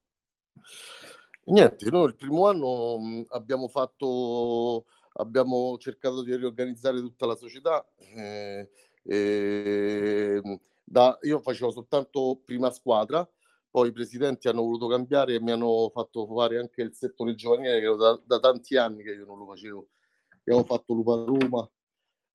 Niente, 1.45 1.91
noi 1.91 2.09
il 2.09 2.17
primo 2.17 2.47
anno 2.47 3.25
abbiamo 3.31 3.67
fatto, 3.69 4.85
abbiamo 5.15 5.77
cercato 5.79 6.23
di 6.23 6.37
riorganizzare 6.37 7.01
tutta 7.01 7.27
la 7.27 7.35
società. 7.35 7.85
Eh, 7.97 8.71
eh, 9.03 10.61
da, 10.85 11.19
io 11.23 11.41
facevo 11.41 11.71
soltanto 11.71 12.41
prima 12.45 12.71
squadra, 12.71 13.29
poi 13.71 13.89
i 13.89 13.93
presidenti 13.93 14.49
hanno 14.49 14.63
voluto 14.63 14.87
cambiare 14.87 15.35
e 15.35 15.41
mi 15.41 15.53
hanno 15.53 15.91
fatto 15.93 16.27
fare 16.27 16.59
anche 16.59 16.83
il 16.83 16.93
settore 16.95 17.35
giovanile 17.35 17.81
che 17.81 17.97
da, 17.97 18.21
da 18.25 18.39
tanti 18.39 18.77
anni 18.77 19.03
che 19.03 19.13
io 19.13 19.25
non 19.25 19.39
lo 19.39 19.47
facevo 19.47 19.89
abbiamo 20.51 20.65
fatto 20.65 20.95
Lupa 20.95 21.15
Roma, 21.15 21.71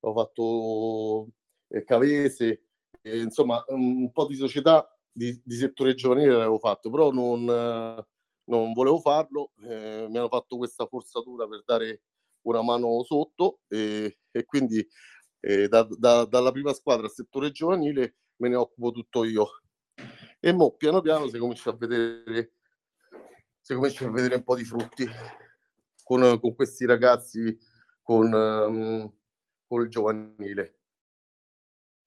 ho 0.00 0.12
fatto 0.14 1.28
eh, 1.68 1.84
Cavese, 1.84 2.62
eh, 3.02 3.20
insomma 3.20 3.62
un, 3.68 4.10
po' 4.10 4.26
di 4.26 4.34
società 4.34 4.88
di, 5.12 5.38
di 5.44 5.54
settore 5.54 5.94
giovanile 5.94 6.32
l'avevo 6.32 6.58
fatto, 6.58 6.88
però 6.88 7.10
non, 7.10 7.44
non 7.44 8.72
volevo 8.72 9.00
farlo, 9.00 9.52
eh, 9.62 10.06
mi 10.08 10.16
hanno 10.16 10.28
fatto 10.28 10.56
questa 10.56 10.86
forzatura 10.86 11.46
per 11.46 11.62
dare 11.66 12.02
una 12.46 12.62
mano 12.62 13.02
sotto 13.02 13.60
e, 13.68 14.18
e 14.30 14.44
quindi 14.44 14.86
eh, 15.40 15.68
da, 15.68 15.86
da, 15.98 16.24
dalla 16.24 16.52
prima 16.52 16.72
squadra 16.72 17.06
al 17.06 17.12
settore 17.12 17.50
giovanile 17.50 18.16
me 18.36 18.48
ne 18.48 18.56
occupo 18.56 18.92
tutto 18.92 19.24
io. 19.24 19.46
E 20.40 20.52
mo 20.52 20.72
piano 20.76 21.00
piano 21.00 21.28
si 21.28 21.38
comincia 21.38 21.70
a 21.70 21.76
vedere, 21.76 22.52
si 23.60 23.74
comincia 23.74 24.06
a 24.06 24.10
vedere 24.10 24.36
un 24.36 24.42
po' 24.42 24.54
di 24.54 24.64
frutti 24.64 25.06
con, 26.02 26.38
con 26.40 26.54
questi 26.54 26.86
ragazzi 26.86 27.74
con, 28.06 28.32
um, 28.32 29.12
con 29.66 29.82
il 29.82 29.88
giovanile. 29.88 30.74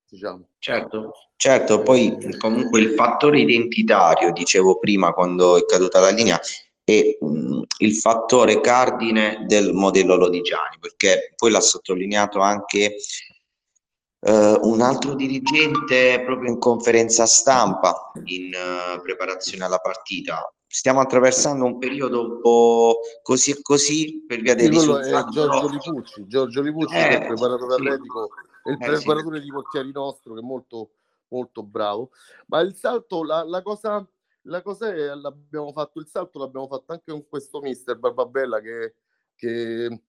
Diciamo. 0.09 0.47
Certo, 0.57 1.11
certo, 1.35 1.83
poi 1.83 2.17
comunque 2.37 2.79
il 2.79 2.93
fattore 2.93 3.41
identitario, 3.41 4.31
dicevo 4.31 4.79
prima 4.79 5.11
quando 5.11 5.57
è 5.57 5.65
caduta 5.65 5.99
la 5.99 6.09
linea, 6.09 6.39
è 6.83 7.17
um, 7.19 7.63
il 7.79 7.93
fattore 7.93 8.61
cardine 8.61 9.43
del 9.45 9.73
modello 9.73 10.15
Lodigiani, 10.15 10.77
perché 10.79 11.33
poi 11.35 11.51
l'ha 11.51 11.61
sottolineato 11.61 12.39
anche 12.39 12.95
Uh, 14.21 14.59
un 14.67 14.81
altro 14.81 15.13
dirigente 15.15 16.21
proprio 16.25 16.51
in 16.51 16.59
conferenza 16.59 17.25
stampa 17.25 18.11
in 18.25 18.51
uh, 18.53 19.01
preparazione 19.01 19.63
alla 19.63 19.77
partita 19.77 20.53
stiamo 20.71 20.99
attraversando 20.99 21.65
un 21.65 21.79
periodo 21.79 22.21
un 22.21 22.41
po' 22.41 22.99
così 23.23 23.51
e 23.51 23.61
così 23.63 24.23
per 24.27 24.39
via 24.39 24.53
risultati. 24.53 25.09
È 25.09 25.31
Giorgio 25.31 25.67
Lipucci, 25.67 26.27
Giorgio 26.27 26.61
Lipucci 26.61 26.95
eh, 26.95 27.07
è 27.07 27.13
il 27.13 27.25
preparatore 27.25 27.73
sì. 27.73 27.81
atletico, 27.81 28.29
è 28.63 28.69
il 28.69 28.77
eh, 28.79 28.85
preparatore 28.85 29.39
sì. 29.39 29.43
di 29.45 29.51
portieri 29.51 29.91
nostro 29.91 30.33
che 30.35 30.39
è 30.39 30.43
molto, 30.43 30.91
molto 31.29 31.63
bravo. 31.63 32.11
Ma 32.45 32.59
il 32.59 32.75
salto, 32.75 33.23
la, 33.23 33.43
la 33.43 33.63
cosa, 33.63 34.07
la 34.43 34.61
cosa 34.61 34.93
è, 34.93 35.15
l'abbiamo 35.15 35.71
fatto, 35.71 35.99
il 35.99 36.07
salto 36.07 36.37
l'abbiamo 36.37 36.67
fatto 36.67 36.91
anche 36.91 37.11
con 37.11 37.27
questo 37.27 37.61
mister 37.61 37.97
Barbabella 37.97 38.59
che, 38.59 38.93
che 39.33 40.01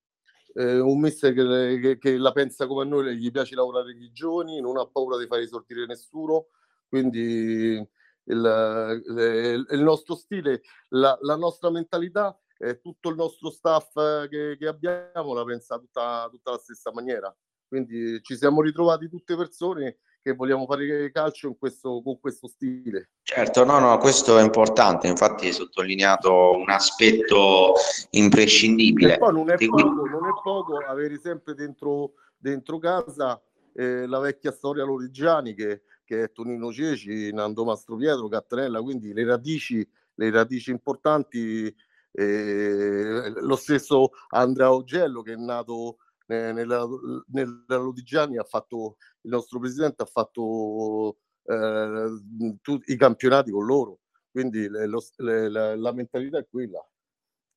eh, 0.55 0.79
un 0.79 1.01
mister 1.01 1.33
che, 1.33 1.81
che, 1.81 1.99
che, 1.99 2.19
la 2.19 2.33
pensa 2.33 2.67
come 2.67 2.83
a 2.83 2.87
noi, 2.87 3.17
gli 3.17 3.31
piace 3.31 3.55
lavorare 3.55 3.93
i 3.93 4.13
giovani, 4.13 4.61
non 4.61 4.77
ha 4.77 4.87
paura 4.87 5.17
di 5.17 5.27
fare 5.27 5.41
risortire 5.41 5.87
nessuno, 5.87 6.49
quindi 6.87 7.83
il, 8.31 9.03
il, 9.07 9.67
il 9.71 9.81
nostro 9.81 10.15
stile, 10.15 10.63
la, 10.89 11.17
la, 11.23 11.37
nostra 11.37 11.71
mentalità 11.71 12.39
e 12.57 12.81
tutto 12.81 13.09
il 13.09 13.17
nostro 13.17 13.51
staff 13.51 13.93
che, 14.29 14.57
che 14.59 14.67
abbiamo 14.67 15.35
la 15.35 15.45
pensa 15.45 15.79
tutta, 15.79 16.29
tutta 16.31 16.53
la 16.53 16.59
stessa 16.59 16.93
maniera. 16.93 17.35
Quindi 17.67 18.21
ci 18.23 18.37
siamo 18.37 18.63
ritrovati 18.63 19.09
tutte 19.09 19.37
persone 19.37 19.99
che 20.23 20.35
vogliamo 20.35 20.67
fare 20.67 21.11
calcio 21.13 21.49
in 21.49 21.57
questo, 21.57 22.03
con 22.03 22.21
questo 22.21 22.47
stile. 22.49 23.11
Certo, 23.23 23.65
no, 23.65 23.79
no, 23.79 23.97
questo 23.99 24.39
è 24.39 24.43
importante, 24.43 25.07
infatti 25.07 25.47
hai 25.47 25.53
sottolineato 25.53 26.53
un 26.53 26.69
aspetto 26.69 27.75
imprescindibile. 28.11 29.15
E 29.15 29.19
poi 29.19 29.33
non 29.33 29.51
è, 29.51 29.57
poco, 29.57 29.83
non 29.83 30.27
è 30.27 30.43
poco 30.43 30.77
avere 30.79 31.19
sempre 31.19 31.55
dentro, 31.55 32.15
dentro 32.37 32.79
casa 32.79 33.41
eh, 33.75 34.07
la 34.07 34.19
vecchia 34.19 34.53
storia 34.53 34.85
Lorigiani 34.85 35.55
che 35.55 35.83
che 36.11 36.25
è 36.25 36.33
Tonino 36.33 36.73
Ceci, 36.73 37.33
Nando 37.33 37.65
Mastro 37.65 37.95
Pietro, 37.95 38.27
Cattanella, 38.27 38.83
quindi 38.83 39.13
le 39.13 39.25
radici, 39.25 39.89
le 40.15 40.31
radici 40.33 40.73
importanti, 40.73 41.73
eh, 42.11 43.33
lo 43.37 43.55
stesso 43.55 44.11
Andrea 44.31 44.67
Augello 44.67 45.23
che 45.23 45.35
è 45.35 45.37
nato 45.37 45.99
nella, 46.27 46.85
nella 47.29 47.77
Lodigiani, 47.77 48.39
ha 48.39 48.43
fatto, 48.43 48.97
il 49.21 49.31
nostro 49.31 49.61
presidente 49.61 50.03
ha 50.03 50.07
fatto 50.07 51.19
eh, 51.45 52.59
tutti 52.61 52.91
i 52.91 52.97
campionati 52.97 53.53
con 53.53 53.65
loro, 53.65 54.01
quindi 54.33 54.69
le, 54.69 54.87
lo, 54.89 55.01
le, 55.19 55.49
la, 55.49 55.77
la 55.77 55.93
mentalità 55.93 56.39
è 56.39 56.47
quella, 56.51 56.85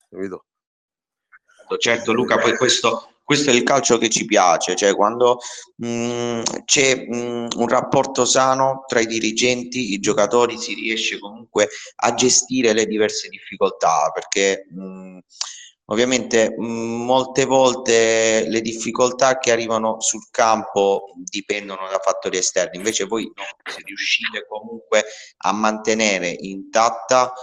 capito? 0.09 0.45
Certo 1.79 2.13
Luca, 2.13 2.37
poi 2.37 2.55
questo 2.55 3.12
questo 3.23 3.49
è 3.49 3.53
il 3.53 3.63
calcio 3.63 3.97
che 3.97 4.09
ci 4.09 4.25
piace, 4.25 4.75
cioè 4.75 4.93
quando 4.95 5.39
mh, 5.77 5.87
mm, 5.87 6.41
c'è 6.65 7.05
mh, 7.07 7.15
mm, 7.15 7.47
un 7.55 7.67
rapporto 7.67 8.25
sano 8.25 8.83
tra 8.87 8.99
i 8.99 9.07
dirigenti, 9.07 9.93
i 9.93 9.99
giocatori, 9.99 10.57
si 10.57 10.73
riesce 10.73 11.19
comunque 11.19 11.69
a 11.95 12.13
gestire 12.13 12.73
le 12.73 12.85
diverse 12.85 13.29
difficoltà, 13.29 14.11
perché 14.13 14.67
mh, 14.69 14.83
mm, 14.83 15.17
Ovviamente 15.87 16.55
molte 16.57 17.43
volte 17.43 18.45
le 18.47 18.61
difficoltà 18.61 19.37
che 19.37 19.51
arrivano 19.51 19.99
sul 19.99 20.29
campo 20.31 21.11
dipendono 21.15 21.89
da 21.89 21.99
fattori 22.01 22.37
esterni, 22.37 22.77
invece 22.77 23.03
voi 23.03 23.29
no, 23.35 23.43
se 23.69 23.81
riuscite 23.83 24.45
comunque 24.47 25.03
a 25.39 25.51
mantenere 25.51 26.29
intatta 26.29 27.33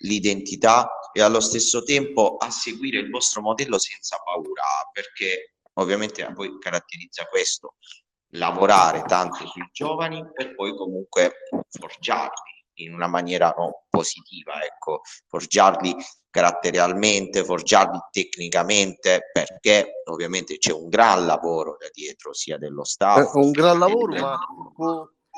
l'identità 0.00 0.90
e 1.12 1.22
allo 1.22 1.40
stesso 1.40 1.82
tempo 1.82 2.36
a 2.36 2.50
seguire 2.50 2.98
il 2.98 3.10
vostro 3.10 3.40
modello 3.40 3.78
senza 3.78 4.18
paura, 4.22 4.62
perché 4.92 5.54
ovviamente 5.74 6.24
a 6.24 6.32
voi 6.32 6.58
caratterizza 6.58 7.26
questo, 7.26 7.76
lavorare 8.30 9.02
tanto 9.06 9.46
sui 9.46 9.68
giovani 9.72 10.24
per 10.32 10.54
poi 10.54 10.74
comunque 10.76 11.32
forgiarli 11.68 12.54
in 12.78 12.92
una 12.92 13.06
maniera 13.06 13.54
no, 13.56 13.86
positiva, 13.88 14.62
ecco, 14.62 15.00
forgiarli 15.28 15.94
caratterialmente, 16.28 17.44
forgiarli 17.44 17.98
tecnicamente, 18.10 19.30
perché 19.32 20.02
ovviamente 20.04 20.58
c'è 20.58 20.72
un 20.72 20.88
gran 20.88 21.24
lavoro 21.24 21.76
da 21.78 21.88
dietro, 21.90 22.34
sia 22.34 22.58
dello 22.58 22.84
Stato. 22.84 23.32
È 23.32 23.42
un 23.42 23.50
gran 23.50 23.78
lavoro, 23.78 24.12
ma 24.14 24.38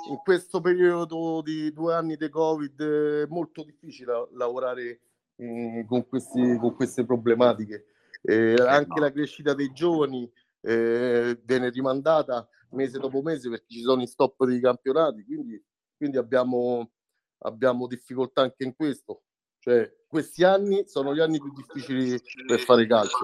in 0.09 0.19
questo 0.23 0.61
periodo 0.61 1.43
di 1.43 1.73
due 1.73 1.95
anni 1.95 2.17
di 2.17 2.29
Covid 2.29 2.83
è 2.83 3.27
molto 3.27 3.63
difficile 3.65 4.29
lavorare 4.33 5.01
eh, 5.37 5.85
con, 5.87 6.07
questi, 6.07 6.57
con 6.59 6.75
queste 6.75 7.05
problematiche. 7.05 7.87
Eh, 8.23 8.55
anche 8.55 9.01
la 9.01 9.13
crescita 9.13 9.55
dei 9.55 9.73
giovani 9.73 10.31
eh, 10.61 11.41
viene 11.45 11.71
rimandata 11.71 12.49
mese 12.71 12.99
dopo 12.99 13.23
mese 13.23 13.49
perché 13.49 13.67
ci 13.69 13.81
sono 13.81 14.03
i 14.03 14.07
stop 14.07 14.45
dei 14.45 14.61
campionati, 14.61 15.25
quindi, 15.25 15.63
quindi 15.97 16.17
abbiamo, 16.17 16.91
abbiamo 17.39 17.87
difficoltà 17.87 18.43
anche 18.43 18.65
in 18.65 18.75
questo. 18.75 19.23
Cioè, 19.69 19.93
questi 20.09 20.45
anni 20.45 20.85
sono 20.87 21.15
gli 21.15 21.21
anni 21.21 21.39
più 21.39 21.53
difficili 21.53 22.19
per 22.47 22.59
fare 22.61 22.87
calcio. 22.87 23.19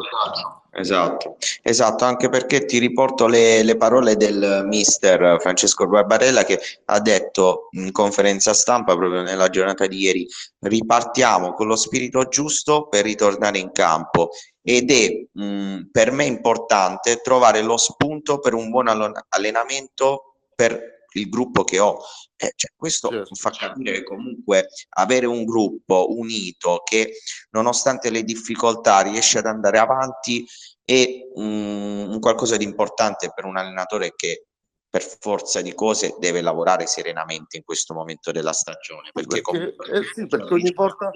Esatto, 0.72 1.38
esatto, 1.62 2.04
anche 2.04 2.28
perché 2.28 2.66
ti 2.66 2.76
riporto 2.76 3.26
le, 3.26 3.62
le 3.62 3.78
parole 3.78 4.16
del 4.16 4.64
mister 4.66 5.40
Francesco 5.40 5.86
Barbarella 5.86 6.44
che 6.44 6.60
ha 6.84 7.00
detto 7.00 7.68
in 7.70 7.90
conferenza 7.92 8.52
stampa 8.52 8.94
proprio 8.94 9.22
nella 9.22 9.48
giornata 9.48 9.86
di 9.86 9.98
ieri, 10.00 10.28
ripartiamo 10.58 11.54
con 11.54 11.66
lo 11.66 11.76
spirito 11.76 12.28
giusto 12.28 12.88
per 12.88 13.04
ritornare 13.04 13.56
in 13.56 13.72
campo 13.72 14.28
ed 14.60 14.90
è 14.90 15.26
mh, 15.32 15.88
per 15.90 16.10
me 16.10 16.26
importante 16.26 17.22
trovare 17.22 17.62
lo 17.62 17.78
spunto 17.78 18.38
per 18.38 18.52
un 18.52 18.68
buon 18.68 18.88
allenamento 19.30 20.34
per 20.54 20.93
il 21.18 21.28
gruppo 21.28 21.64
che 21.64 21.78
ho. 21.78 21.98
Eh, 22.36 22.52
cioè, 22.56 22.70
questo 22.76 23.08
certo. 23.08 23.34
fa 23.34 23.50
capire 23.50 23.92
che 23.92 24.02
comunque 24.02 24.68
avere 24.90 25.26
un 25.26 25.44
gruppo 25.44 26.06
unito 26.10 26.82
che 26.84 27.18
nonostante 27.50 28.10
le 28.10 28.24
difficoltà 28.24 29.00
riesce 29.00 29.38
ad 29.38 29.46
andare 29.46 29.78
avanti 29.78 30.44
è 30.84 31.06
un 31.34 32.18
qualcosa 32.20 32.56
di 32.56 32.64
importante 32.64 33.30
per 33.34 33.44
un 33.44 33.56
allenatore 33.56 34.12
che 34.14 34.46
per 34.94 35.02
forza 35.02 35.60
di 35.60 35.74
cose 35.74 36.14
deve 36.20 36.40
lavorare 36.40 36.86
serenamente 36.86 37.56
in 37.56 37.64
questo 37.64 37.94
momento 37.94 38.30
della 38.30 38.52
stagione. 38.52 39.10
Perché, 39.12 39.40
perché, 39.40 39.42
comunque, 39.42 39.86
eh 39.90 40.02
sì, 40.14 40.26
perché 40.28 40.54
ogni 40.54 40.72
volta, 40.72 41.10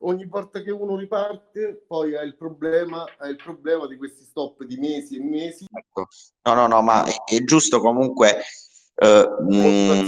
ogni 0.00 0.24
volta 0.24 0.62
che 0.62 0.70
uno 0.70 0.96
riparte 0.96 1.84
poi 1.86 2.16
ha 2.16 2.22
il 2.22 2.34
problema, 2.34 3.04
ha 3.18 3.28
il 3.28 3.36
problema 3.36 3.86
di 3.86 3.98
questi 3.98 4.24
stop 4.24 4.64
di 4.64 4.78
mesi 4.78 5.16
e 5.16 5.22
mesi. 5.22 5.66
Ecco. 5.70 6.06
No, 6.44 6.54
no, 6.54 6.66
no, 6.66 6.80
ma 6.80 7.04
è, 7.04 7.14
è 7.24 7.44
giusto 7.44 7.80
comunque 7.80 8.42
Uh, 9.00 10.06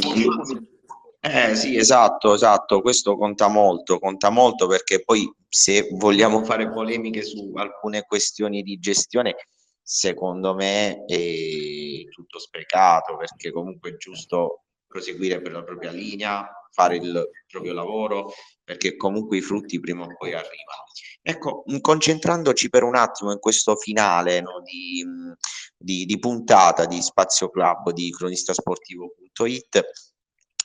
eh 1.20 1.54
sì, 1.54 1.76
esatto, 1.76 2.34
esatto, 2.34 2.82
questo 2.82 3.16
conta 3.16 3.49
molto, 3.49 3.99
conta 3.99 4.28
molto 4.28 4.66
perché 4.66 5.02
poi 5.02 5.32
se 5.49 5.88
vogliamo 5.92 6.44
fare 6.44 6.70
polemiche 6.70 7.22
su 7.22 7.52
alcune 7.54 8.02
questioni 8.02 8.62
di 8.62 8.78
gestione, 8.78 9.37
secondo 9.80 10.54
me 10.54 11.04
è 11.06 12.04
tutto 12.11 12.38
sprecato 12.38 13.16
perché 13.16 13.50
comunque 13.50 13.92
è 13.92 13.96
giusto 13.96 14.62
proseguire 14.92 15.40
per 15.40 15.52
la 15.52 15.64
propria 15.64 15.90
linea, 15.90 16.46
fare 16.70 16.96
il 16.96 17.30
proprio 17.49 17.72
lavoro, 17.72 18.32
perché 18.62 18.96
comunque 18.96 19.38
i 19.38 19.40
frutti 19.40 19.81
prima 19.81 20.05
o 20.05 20.14
poi 20.16 20.35
arrivano. 20.35 20.85
Ecco, 21.22 21.64
concentrandoci 21.81 22.68
per 22.68 22.83
un 22.83 22.96
attimo 22.96 23.33
in 23.33 23.38
questo 23.38 23.76
finale 23.76 24.40
no, 24.40 24.61
di, 24.62 25.05
di, 25.76 26.05
di, 26.05 26.18
puntata 26.18 26.85
di 26.85 27.00
Spazio 27.00 27.48
Club 27.48 27.90
di 27.92 28.11
cronistasportivo.it, 28.11 29.83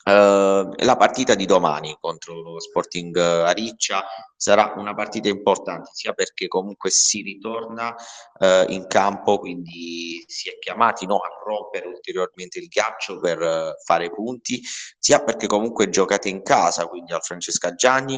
Uh, 0.07 0.71
la 0.85 0.95
partita 0.95 1.35
di 1.35 1.45
domani 1.45 1.97
contro 1.99 2.41
lo 2.41 2.61
Sporting 2.61 3.13
Ariccia 3.17 4.05
sarà 4.37 4.73
una 4.77 4.93
partita 4.93 5.27
importante 5.27 5.89
sia 5.91 6.13
perché 6.13 6.47
comunque 6.47 6.89
si 6.91 7.21
ritorna 7.21 7.89
uh, 7.89 8.71
in 8.71 8.87
campo, 8.87 9.37
quindi 9.37 10.23
si 10.25 10.47
è 10.47 10.57
chiamati 10.59 11.05
no, 11.05 11.17
a 11.17 11.27
rompere 11.45 11.89
ulteriormente 11.89 12.57
il 12.57 12.67
ghiaccio 12.67 13.19
per 13.19 13.41
uh, 13.41 13.83
fare 13.83 14.09
punti, 14.09 14.61
sia 14.97 15.21
perché 15.21 15.45
comunque 15.45 15.89
giocate 15.89 16.29
in 16.29 16.41
casa, 16.41 16.87
quindi 16.87 17.11
al 17.11 17.21
Francesca 17.21 17.75
Gianni, 17.75 18.17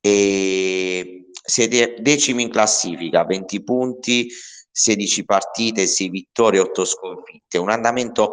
e 0.00 1.30
siete 1.42 1.94
decimi 2.00 2.42
in 2.42 2.50
classifica, 2.50 3.24
20 3.24 3.62
punti, 3.62 4.28
16 4.70 5.24
partite, 5.24 5.86
6 5.86 6.08
vittorie, 6.10 6.60
8 6.60 6.84
sconfitte, 6.84 7.56
un 7.56 7.70
andamento 7.70 8.32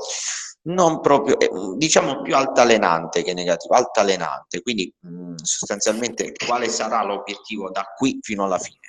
non 0.63 0.99
proprio, 1.01 1.39
eh, 1.39 1.49
diciamo 1.77 2.21
più 2.21 2.35
altalenante 2.35 3.23
che 3.23 3.33
negativo, 3.33 3.73
altalenante, 3.73 4.61
quindi 4.61 4.93
mh, 4.99 5.35
sostanzialmente 5.41 6.33
quale 6.45 6.67
sarà 6.69 7.03
l'obiettivo 7.03 7.69
da 7.71 7.83
qui 7.95 8.19
fino 8.21 8.43
alla 8.43 8.59
fine? 8.59 8.79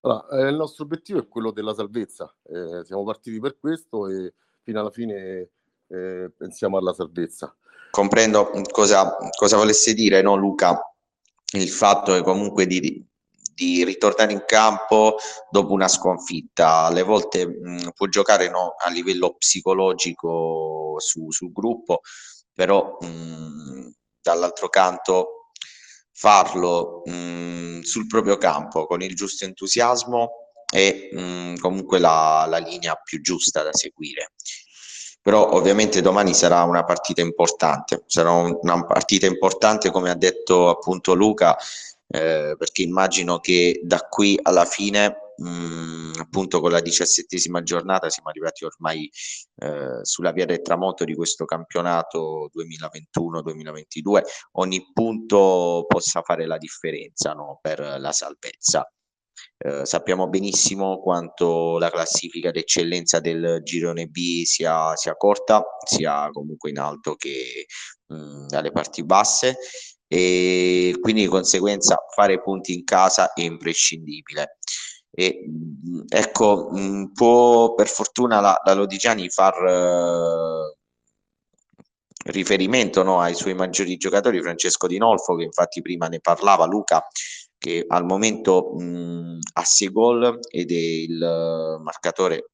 Allora, 0.00 0.26
eh, 0.30 0.48
il 0.50 0.56
nostro 0.56 0.84
obiettivo 0.84 1.20
è 1.20 1.28
quello 1.28 1.52
della 1.52 1.74
salvezza, 1.74 2.34
eh, 2.44 2.84
siamo 2.84 3.04
partiti 3.04 3.38
per 3.38 3.56
questo 3.58 4.08
e 4.08 4.34
fino 4.62 4.80
alla 4.80 4.90
fine 4.90 5.48
eh, 5.88 6.30
pensiamo 6.36 6.76
alla 6.76 6.92
salvezza. 6.92 7.54
Comprendo 7.90 8.50
cosa, 8.70 9.16
cosa 9.36 9.56
volesse 9.56 9.92
dire, 9.94 10.22
no, 10.22 10.34
Luca? 10.34 10.80
Il 11.54 11.68
fatto 11.68 12.12
che 12.14 12.22
comunque 12.22 12.66
di, 12.66 13.06
di 13.54 13.84
ritornare 13.84 14.32
in 14.32 14.44
campo 14.46 15.16
dopo 15.50 15.72
una 15.72 15.88
sconfitta. 15.88 16.84
Alle 16.84 17.02
volte 17.02 17.46
mh, 17.46 17.90
può 17.94 18.06
giocare 18.06 18.48
no, 18.48 18.74
a 18.78 18.88
livello 18.88 19.34
psicologico 19.34 20.81
su, 21.02 21.30
sul 21.30 21.52
gruppo, 21.52 22.00
però 22.54 22.96
mh, 23.00 23.90
dall'altro 24.22 24.68
canto 24.68 25.50
farlo 26.12 27.02
mh, 27.04 27.80
sul 27.80 28.06
proprio 28.06 28.38
campo 28.38 28.86
con 28.86 29.02
il 29.02 29.14
giusto 29.14 29.44
entusiasmo 29.44 30.30
è 30.72 31.08
comunque 31.60 31.98
la, 31.98 32.46
la 32.48 32.58
linea 32.58 32.94
più 32.94 33.20
giusta 33.20 33.62
da 33.62 33.72
seguire. 33.74 34.32
Però 35.20 35.52
ovviamente 35.52 36.00
domani 36.00 36.34
sarà 36.34 36.62
una 36.64 36.82
partita 36.84 37.20
importante, 37.20 38.02
sarà 38.06 38.32
una 38.32 38.84
partita 38.84 39.26
importante 39.26 39.90
come 39.90 40.10
ha 40.10 40.16
detto 40.16 40.68
appunto 40.68 41.14
Luca, 41.14 41.56
eh, 42.08 42.56
perché 42.58 42.82
immagino 42.82 43.38
che 43.38 43.80
da 43.84 44.00
qui 44.00 44.38
alla 44.42 44.64
fine, 44.64 45.21
mh, 45.36 46.20
appunto 46.20 46.60
con 46.60 46.70
la 46.70 46.80
diciassettesima 46.80 47.62
giornata, 47.62 48.10
siamo 48.10 48.28
arrivati 48.28 48.64
ormai 48.64 49.10
eh, 49.56 50.00
sulla 50.02 50.32
via 50.32 50.46
del 50.46 50.62
tramonto 50.62 51.04
di 51.04 51.14
questo 51.14 51.44
campionato 51.44 52.50
2021-2022, 52.54 54.22
ogni 54.52 54.84
punto 54.92 55.84
possa 55.86 56.22
fare 56.22 56.46
la 56.46 56.58
differenza 56.58 57.32
no, 57.32 57.58
per 57.60 57.80
la 57.98 58.12
salvezza. 58.12 58.86
Eh, 59.58 59.86
sappiamo 59.86 60.28
benissimo 60.28 60.98
quanto 61.00 61.78
la 61.78 61.90
classifica 61.90 62.50
d'eccellenza 62.50 63.20
del 63.20 63.60
girone 63.62 64.06
B 64.06 64.42
sia, 64.42 64.94
sia 64.96 65.14
corta, 65.16 65.62
sia 65.84 66.28
comunque 66.30 66.70
in 66.70 66.78
alto 66.78 67.14
che 67.14 67.66
mh, 68.08 68.14
mm, 68.14 68.46
alle 68.50 68.72
parti 68.72 69.04
basse 69.04 69.56
e 70.08 70.94
quindi 71.00 71.22
di 71.22 71.28
conseguenza 71.28 71.96
fare 72.14 72.42
punti 72.42 72.74
in 72.74 72.84
casa 72.84 73.32
è 73.32 73.42
imprescindibile. 73.42 74.58
E, 75.14 75.44
ecco, 76.08 76.70
può 77.12 77.74
per 77.74 77.88
fortuna 77.88 78.40
la, 78.40 78.58
la 78.64 78.72
Lodigiani 78.72 79.28
far 79.28 79.54
uh, 79.62 80.74
riferimento 82.30 83.02
no, 83.02 83.20
ai 83.20 83.34
suoi 83.34 83.54
maggiori 83.54 83.96
giocatori, 83.96 84.40
Francesco 84.40 84.86
Di 84.86 84.98
Nolfo, 84.98 85.34
che 85.34 85.44
infatti 85.44 85.82
prima 85.82 86.08
ne 86.08 86.20
parlava, 86.20 86.64
Luca, 86.64 87.06
che 87.58 87.84
al 87.86 88.04
momento 88.04 88.74
mh, 88.76 89.38
ha 89.52 89.64
6 89.64 89.92
gol 89.92 90.38
ed 90.50 90.70
è 90.70 90.74
il 90.74 91.78
marcatore 91.82 92.50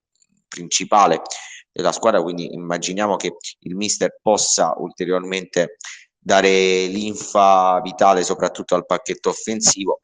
principale 0.49 1.23
della 1.71 1.92
squadra, 1.92 2.23
quindi 2.23 2.53
immaginiamo 2.53 3.16
che 3.16 3.37
il 3.61 3.77
mister 3.77 4.18
possa 4.21 4.75
ulteriormente 4.79 5.77
dare 6.18 6.87
linfa 6.87 7.81
vitale 7.81 8.25
soprattutto 8.25 8.75
al 8.75 8.85
pacchetto 8.85 9.29
offensivo, 9.29 10.01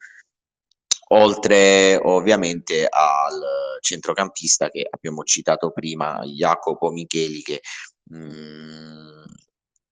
oltre 1.09 1.95
ovviamente 2.01 2.87
al 2.89 3.41
centrocampista 3.81 4.69
che 4.69 4.87
abbiamo 4.89 5.23
citato 5.23 5.71
prima, 5.71 6.21
Jacopo 6.23 6.89
Micheli, 6.89 7.41
che 7.41 7.61
mh, 8.03 8.17
mm, 8.17 9.23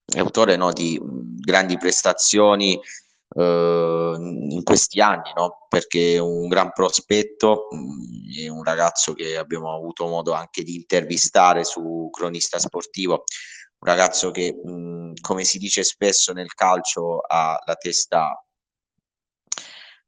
è 0.06 0.20
autore 0.20 0.56
no, 0.56 0.72
di 0.72 1.00
grandi 1.02 1.78
prestazioni 1.78 2.80
eh, 3.36 4.16
in 4.18 4.62
questi 4.64 5.02
anni, 5.02 5.32
no? 5.36 5.66
perché 5.70 6.16
è 6.16 6.20
un 6.20 6.48
gran 6.48 6.72
prospetto, 6.72 7.68
mm, 7.74 8.46
è 8.46 8.48
un 8.48 8.64
ragazzo 8.64 9.14
che 9.14 9.38
abbiamo 9.38 9.74
avuto 9.74 10.08
modo 10.08 10.34
anche 10.34 10.64
di 10.64 10.76
intervistare 10.76 11.64
su 11.64 12.10
Cronista 12.12 12.60
Sportivo, 12.60 13.24
un 13.80 13.88
ragazzo 13.90 14.32
che, 14.32 14.54
mh, 14.64 14.72
mm, 14.72 15.14
come 15.22 15.44
si 15.44 15.58
dice 15.58 15.84
spesso 15.84 16.34
nel 16.34 16.54
calcio, 16.54 17.20
ha 17.20 17.60
la 17.66 17.76
testa 17.76 18.44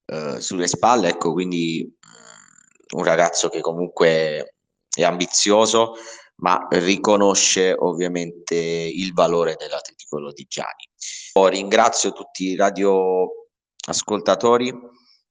eh, 0.05 0.39
sulle 0.39 0.67
spalle, 0.67 1.09
ecco, 1.09 1.33
quindi 1.33 1.83
mm, 1.83 2.97
un 2.97 3.03
ragazzo 3.03 3.49
che 3.49 3.61
comunque 3.61 4.55
è 4.93 5.03
ambizioso, 5.03 5.95
ma 6.37 6.67
riconosce 6.69 7.73
ovviamente 7.77 8.55
il 8.55 9.13
valore 9.13 9.55
dell'Atletico 9.57 10.19
Lodigiani. 10.19 10.89
Ringrazio 11.33 12.13
tutti 12.13 12.49
i 12.49 12.55
radioascoltatori 12.55 14.73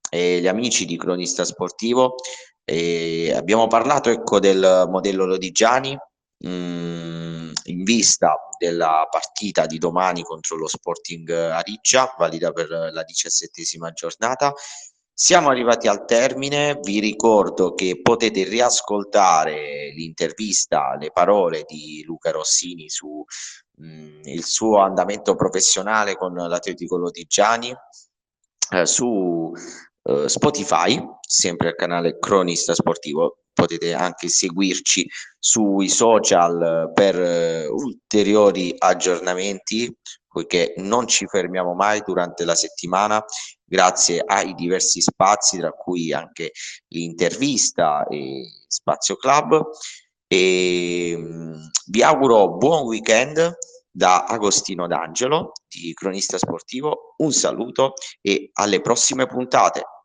e 0.09 0.39
gli 0.39 0.47
amici 0.47 0.85
di 0.85 0.97
Cronista 0.97 1.45
Sportivo. 1.45 2.15
E 2.63 3.33
abbiamo 3.35 3.67
parlato 3.67 4.09
ecco, 4.09 4.39
del 4.39 4.87
modello 4.89 5.25
Lodigiani 5.25 5.95
mm, 6.47 7.14
in 7.65 7.83
vista 7.83 8.35
della 8.57 9.07
partita 9.09 9.65
di 9.65 9.77
domani 9.77 10.23
contro 10.23 10.57
lo 10.57 10.67
Sporting 10.67 11.29
Ariccia, 11.29 12.15
valida 12.17 12.51
per 12.51 12.69
la 12.69 13.03
diciassettesima 13.03 13.91
giornata. 13.91 14.53
Siamo 15.17 15.49
arrivati 15.49 15.87
al 15.87 16.03
termine, 16.05 16.77
vi 16.81 16.99
ricordo 16.99 17.73
che 17.73 18.01
potete 18.01 18.43
riascoltare 18.43 19.91
l'intervista, 19.95 20.97
le 20.99 21.09
parole 21.11 21.63
di 21.65 22.03
Luca 22.03 22.31
Rossini 22.31 22.89
su 22.89 23.23
mh, 23.77 23.87
mm, 23.87 24.21
il 24.25 24.43
suo 24.43 24.79
andamento 24.79 25.35
professionale 25.35 26.17
con 26.17 26.33
l'Atletico 26.33 26.97
Lodigiani 26.97 27.73
eh, 28.71 28.85
su 28.85 29.53
eh, 30.03 30.27
Spotify, 30.27 31.01
sempre 31.21 31.69
al 31.69 31.75
canale 31.75 32.17
Cronista 32.19 32.73
Sportivo. 32.73 33.44
Potete 33.55 33.93
anche 33.93 34.27
seguirci 34.27 35.09
sui 35.39 35.87
social 35.87 36.91
per 36.93 37.17
eh, 37.17 37.67
ulteriori 37.67 38.75
aggiornamenti, 38.77 39.97
poiché 40.27 40.73
non 40.77 41.07
ci 41.07 41.25
fermiamo 41.25 41.73
mai 41.73 42.01
durante 42.05 42.43
la 42.43 42.53
settimana 42.53 43.23
grazie 43.63 44.21
ai 44.25 44.53
diversi 44.55 44.99
spazi, 44.99 45.57
tra 45.57 45.71
cui 45.71 46.11
anche 46.11 46.51
l'intervista 46.89 48.05
e 48.07 48.43
Spazio 48.67 49.15
Club. 49.15 49.61
E, 50.27 51.15
mh, 51.17 51.69
vi 51.87 52.03
auguro 52.03 52.57
buon 52.57 52.83
weekend 52.83 53.55
da 53.89 54.25
Agostino 54.25 54.87
D'Angelo 54.87 55.53
di 55.69 55.93
Cronista 55.93 56.37
Sportivo. 56.37 57.13
Un 57.17 57.31
saluto 57.31 57.93
e 58.21 58.49
alle 58.51 58.81
prossime 58.81 59.25
puntate. 59.25 59.85